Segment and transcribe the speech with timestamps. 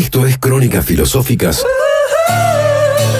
[0.00, 1.62] Esto es Crónicas Filosóficas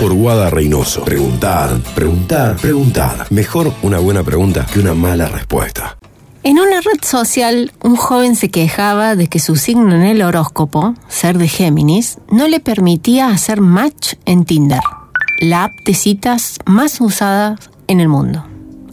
[0.01, 1.05] por Guada Reynoso.
[1.05, 3.27] Preguntar, preguntar, preguntar.
[3.29, 5.99] Mejor una buena pregunta que una mala respuesta.
[6.43, 10.95] En una red social, un joven se quejaba de que su signo en el horóscopo,
[11.07, 14.81] ser de Géminis, no le permitía hacer match en Tinder,
[15.39, 17.59] la app de citas más usada
[17.89, 18.43] en el mundo.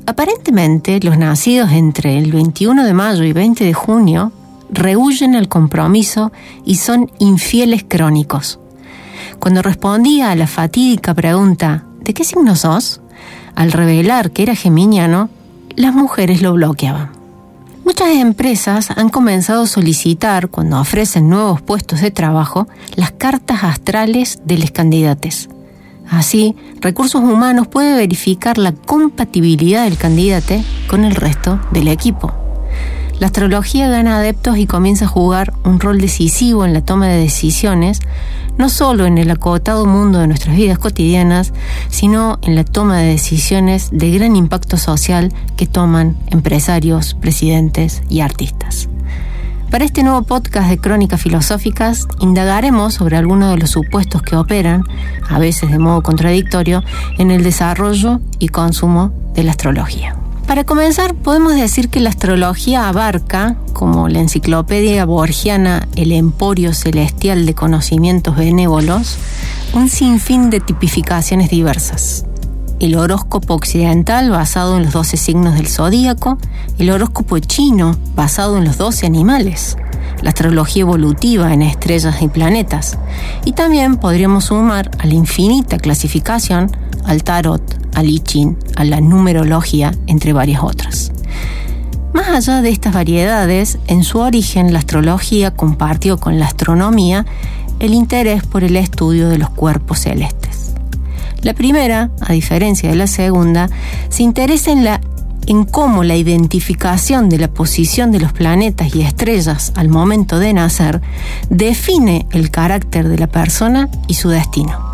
[0.05, 4.33] Aparentemente, los nacidos entre el 21 de mayo y 20 de junio
[4.69, 6.31] rehuyen el compromiso
[6.65, 8.59] y son infieles crónicos.
[9.39, 13.01] Cuando respondía a la fatídica pregunta ¿de qué signo sos?
[13.55, 15.29] Al revelar que era geminiano,
[15.75, 17.11] las mujeres lo bloqueaban.
[17.83, 24.39] Muchas empresas han comenzado a solicitar, cuando ofrecen nuevos puestos de trabajo, las cartas astrales
[24.45, 25.49] de los candidatos.
[26.09, 30.55] Así, Recursos Humanos puede verificar la compatibilidad del candidato
[30.89, 32.46] con el resto del equipo.
[33.19, 37.17] La astrología gana adeptos y comienza a jugar un rol decisivo en la toma de
[37.17, 37.99] decisiones,
[38.59, 41.51] no solo en el acotado mundo de nuestras vidas cotidianas,
[41.89, 48.19] sino en la toma de decisiones de gran impacto social que toman empresarios, presidentes y
[48.19, 48.87] artistas.
[49.71, 54.83] Para este nuevo podcast de Crónicas Filosóficas, indagaremos sobre algunos de los supuestos que operan,
[55.27, 56.83] a veces de modo contradictorio,
[57.17, 60.15] en el desarrollo y consumo de la astrología.
[60.47, 67.45] Para comenzar, podemos decir que la astrología abarca, como la enciclopedia borgiana El Emporio Celestial
[67.45, 69.17] de Conocimientos Benévolos,
[69.73, 72.25] un sinfín de tipificaciones diversas.
[72.79, 76.37] El horóscopo occidental basado en los 12 signos del zodíaco,
[76.77, 79.75] el horóscopo chino basado en los 12 animales,
[80.21, 82.97] la astrología evolutiva en estrellas y planetas,
[83.43, 86.71] y también podríamos sumar a la infinita clasificación
[87.03, 91.11] al tarot, al I Ching, a la numerología, entre varias otras.
[92.13, 97.25] Más allá de estas variedades, en su origen la astrología compartió con la astronomía
[97.79, 100.73] el interés por el estudio de los cuerpos celestes.
[101.41, 103.69] La primera, a diferencia de la segunda,
[104.09, 104.99] se interesa en, la,
[105.45, 110.53] en cómo la identificación de la posición de los planetas y estrellas al momento de
[110.53, 111.01] nacer
[111.49, 114.86] define el carácter de la persona y su destino.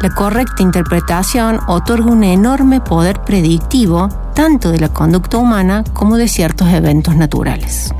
[0.00, 6.26] La correcta interpretación otorga un enorme poder predictivo tanto de la conducta humana como de
[6.26, 7.92] ciertos eventos naturales.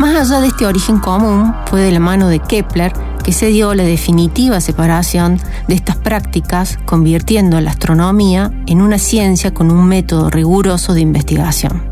[0.00, 3.74] Más allá de este origen común, fue de la mano de Kepler que se dio
[3.74, 10.30] la definitiva separación de estas prácticas, convirtiendo la astronomía en una ciencia con un método
[10.30, 11.84] riguroso de investigación.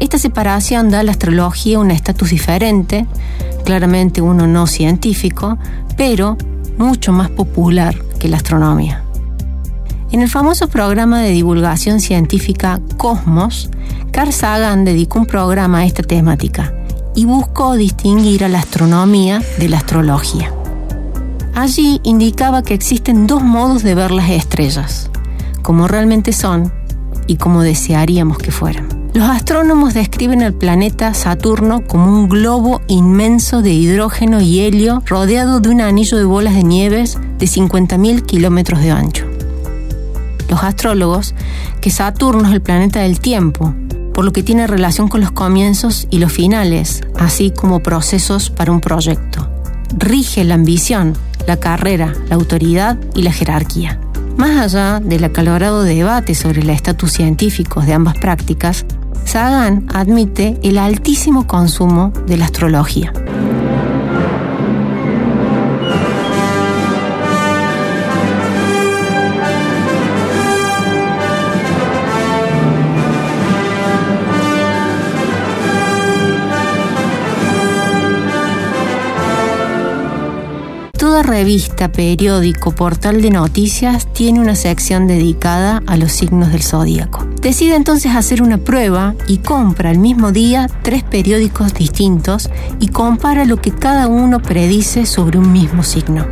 [0.00, 3.06] Esta separación da a la astrología un estatus diferente,
[3.64, 5.56] claramente uno no científico,
[5.96, 6.36] pero
[6.78, 9.04] mucho más popular que la astronomía.
[10.10, 13.68] En el famoso programa de divulgación científica Cosmos,
[14.12, 16.72] Carl Sagan dedicó un programa a esta temática
[17.14, 20.52] y buscó distinguir a la astronomía de la astrología.
[21.54, 25.10] Allí indicaba que existen dos modos de ver las estrellas,
[25.62, 26.72] como realmente son
[27.26, 29.03] y como desearíamos que fueran.
[29.14, 35.60] Los astrónomos describen el planeta Saturno como un globo inmenso de hidrógeno y helio rodeado
[35.60, 39.24] de un anillo de bolas de nieves de 50.000 kilómetros de ancho.
[40.48, 41.36] Los astrólogos,
[41.80, 43.72] que Saturno es el planeta del tiempo,
[44.12, 48.72] por lo que tiene relación con los comienzos y los finales, así como procesos para
[48.72, 49.48] un proyecto.
[49.96, 51.16] Rige la ambición,
[51.46, 54.00] la carrera, la autoridad y la jerarquía.
[54.36, 58.84] Más allá del acalorado debate sobre el estatus científico de ambas prácticas,
[59.24, 63.12] Sagan admite el altísimo consumo de la astrología.
[81.34, 87.26] Revista, periódico, portal de noticias tiene una sección dedicada a los signos del zodíaco.
[87.42, 93.46] Decide entonces hacer una prueba y compra el mismo día tres periódicos distintos y compara
[93.46, 96.24] lo que cada uno predice sobre un mismo signo.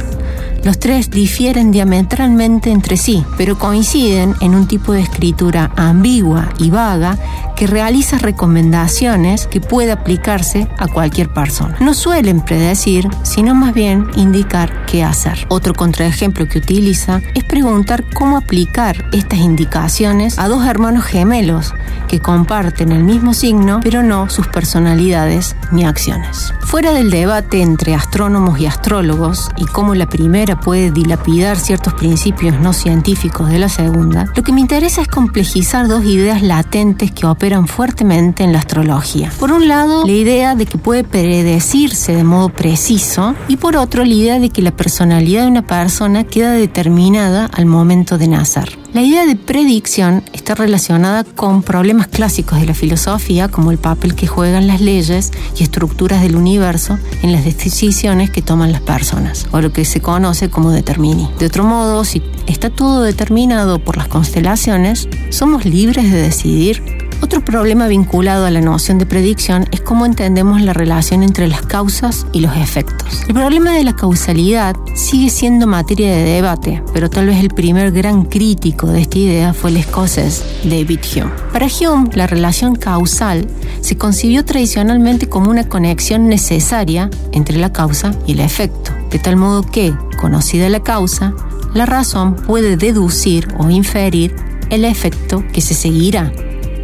[0.65, 6.71] Los tres difieren diametralmente entre sí, pero coinciden en un tipo de escritura ambigua y
[6.71, 7.19] vaga
[7.57, 11.77] que realiza recomendaciones que puede aplicarse a cualquier persona.
[11.81, 15.47] No suelen predecir, sino más bien indicar qué hacer.
[15.49, 21.75] Otro contraejemplo que utiliza es preguntar cómo aplicar estas indicaciones a dos hermanos gemelos
[22.13, 26.53] que comparten el mismo signo, pero no sus personalidades ni acciones.
[26.61, 32.61] Fuera del debate entre astrónomos y astrólogos y cómo la primera puede dilapidar ciertos principios
[32.61, 37.25] no científicos de la segunda, lo que me interesa es complejizar dos ideas latentes que
[37.25, 39.33] operan fuertemente en la astrología.
[39.41, 44.05] Por un lado, la idea de que puede predecirse de modo preciso y por otro,
[44.05, 48.82] la idea de que la personalidad de una persona queda determinada al momento de nacer.
[48.93, 54.15] La idea de predicción está relacionada con problemas clásicos de la filosofía, como el papel
[54.15, 59.47] que juegan las leyes y estructuras del universo en las decisiones que toman las personas,
[59.51, 61.31] o lo que se conoce como determini.
[61.39, 67.45] De otro modo, si está todo determinado por las constelaciones, somos libres de decidir otro
[67.45, 72.27] problema vinculado a la noción de predicción es cómo entendemos la relación entre las causas
[72.33, 73.23] y los efectos.
[73.29, 77.93] El problema de la causalidad sigue siendo materia de debate, pero tal vez el primer
[77.93, 81.31] gran crítico de esta idea fue el escocés David Hume.
[81.53, 83.47] Para Hume, la relación causal
[83.81, 89.37] se concibió tradicionalmente como una conexión necesaria entre la causa y el efecto, de tal
[89.37, 91.35] modo que, conocida la causa,
[91.73, 94.35] la razón puede deducir o inferir
[94.71, 96.33] el efecto que se seguirá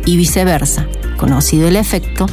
[0.08, 0.86] y viceversa.
[1.18, 2.26] Conocido el efecto,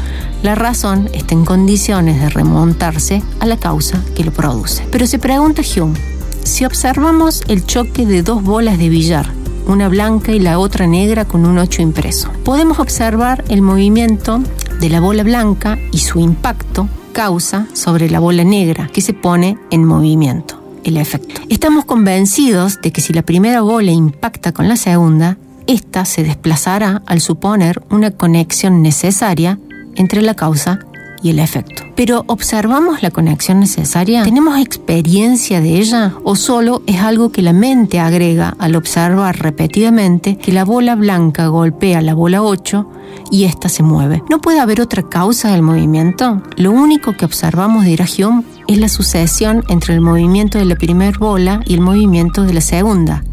[0.44, 4.88] la razón está en condiciones de remontarse a la causa que lo produce.
[4.92, 6.00] Pero se pregunta Hume,
[6.44, 9.30] si observamos el choque de dos bolas de billar,
[9.68, 14.42] una blanca y la otra negra con un 8 impreso, podemos observar el movimiento
[14.80, 19.58] de la bola blanca y su impacto causa sobre la bola negra que se pone
[19.72, 21.42] en movimiento el efecto.
[21.50, 27.02] Estamos convencidos de que si la primera bola impacta con la segunda, esta se desplazará
[27.06, 29.60] al suponer una conexión necesaria
[29.96, 30.80] entre la causa
[31.26, 31.84] y el efecto.
[31.96, 34.24] Pero ¿observamos la conexión necesaria?
[34.24, 36.14] ¿Tenemos experiencia de ella?
[36.24, 41.48] ¿O solo es algo que la mente agrega al observar repetidamente que la bola blanca
[41.48, 42.88] golpea la bola 8
[43.32, 44.22] y ésta se mueve?
[44.30, 46.44] ¿No puede haber otra causa del movimiento?
[46.58, 51.18] Lo único que observamos de Hume es la sucesión entre el movimiento de la primera
[51.18, 53.24] bola y el movimiento de la segunda.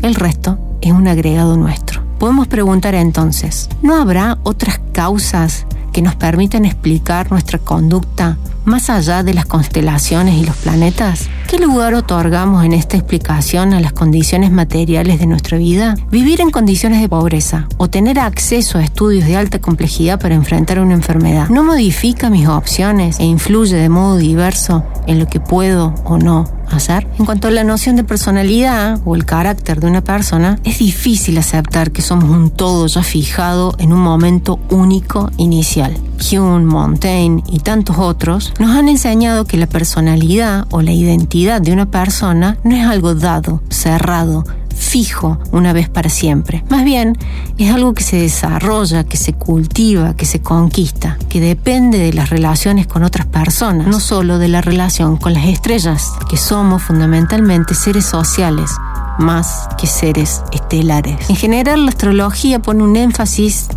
[0.00, 2.02] El resto es un agregado nuestro.
[2.18, 9.22] Podemos preguntar entonces, ¿no habrá otras causas que nos permiten explicar nuestra conducta más allá
[9.22, 11.28] de las constelaciones y los planetas?
[11.48, 15.96] ¿Qué lugar otorgamos en esta explicación a las condiciones materiales de nuestra vida?
[16.10, 20.78] Vivir en condiciones de pobreza o tener acceso a estudios de alta complejidad para enfrentar
[20.80, 25.94] una enfermedad no modifica mis opciones e influye de modo diverso en lo que puedo
[26.04, 27.06] o no hacer.
[27.18, 31.38] En cuanto a la noción de personalidad o el carácter de una persona, es difícil
[31.38, 35.96] aceptar que somos un todo ya fijado en un momento único inicial.
[36.30, 41.72] Hume, Montaigne y tantos otros nos han enseñado que la personalidad o la identidad de
[41.72, 44.44] una persona no es algo dado, cerrado,
[44.92, 46.62] fijo una vez para siempre.
[46.68, 47.16] Más bien,
[47.56, 52.28] es algo que se desarrolla, que se cultiva, que se conquista, que depende de las
[52.28, 57.74] relaciones con otras personas, no solo de la relación con las estrellas, que somos fundamentalmente
[57.74, 58.70] seres sociales
[59.18, 61.30] más que seres estelares.
[61.30, 63.68] En general, la astrología pone un énfasis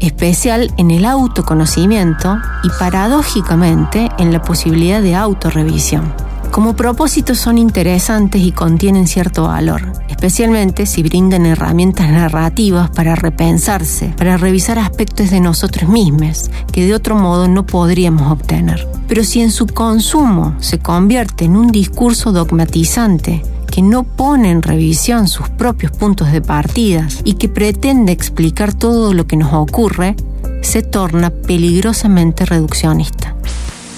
[0.00, 6.29] especial en el autoconocimiento y paradójicamente en la posibilidad de autorrevisión.
[6.50, 14.12] Como propósitos son interesantes y contienen cierto valor, especialmente si brindan herramientas narrativas para repensarse,
[14.18, 18.86] para revisar aspectos de nosotros mismos que de otro modo no podríamos obtener.
[19.06, 24.62] Pero si en su consumo se convierte en un discurso dogmatizante, que no pone en
[24.62, 30.16] revisión sus propios puntos de partida y que pretende explicar todo lo que nos ocurre,
[30.62, 33.36] se torna peligrosamente reduccionista.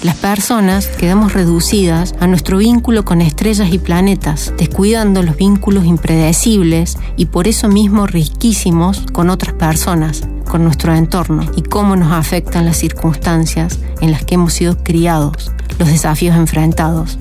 [0.03, 6.97] Las personas quedamos reducidas a nuestro vínculo con estrellas y planetas, descuidando los vínculos impredecibles
[7.15, 12.65] y por eso mismo riquísimos con otras personas, con nuestro entorno y cómo nos afectan
[12.65, 17.17] las circunstancias en las que hemos sido criados, los desafíos enfrentados,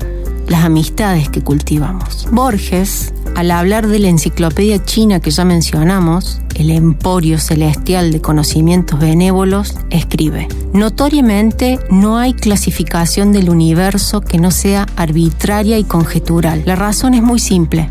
[0.48, 2.26] las amistades que cultivamos.
[2.32, 9.00] Borges, al hablar de la enciclopedia china que ya mencionamos, el emporio celestial de conocimientos
[9.00, 16.62] benévolos, escribe, Notoriamente no hay clasificación del universo que no sea arbitraria y conjetural.
[16.64, 17.90] La razón es muy simple.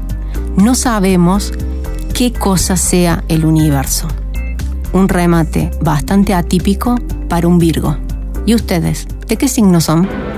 [0.55, 1.53] No sabemos
[2.13, 4.07] qué cosa sea el universo.
[4.93, 6.95] Un remate bastante atípico
[7.29, 7.97] para un Virgo.
[8.45, 9.07] ¿Y ustedes?
[9.27, 10.30] ¿De qué signo son?